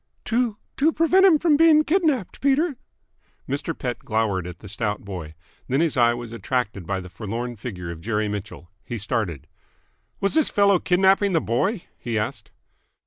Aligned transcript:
"To 0.25 0.57
to 0.77 0.91
prevent 0.91 1.43
him 1.43 1.57
being 1.57 1.83
kidnapped, 1.83 2.41
Peter." 2.41 2.75
Mr. 3.47 3.77
Pett 3.77 3.99
glowered 3.99 4.47
at 4.47 4.57
the 4.57 4.67
stout 4.67 5.05
boy. 5.05 5.35
Then 5.67 5.79
his 5.79 5.95
eye 5.95 6.15
was 6.15 6.31
attracted 6.31 6.87
by 6.87 7.01
the 7.01 7.07
forlorn 7.11 7.55
figure 7.55 7.91
of 7.91 8.01
Jerry 8.01 8.27
Mitchell. 8.27 8.71
He 8.83 8.97
started. 8.97 9.45
"Was 10.19 10.33
this 10.33 10.49
fellow 10.49 10.79
kidnapping 10.79 11.33
the 11.33 11.39
boy?" 11.39 11.83
he 11.99 12.17
asked. 12.17 12.49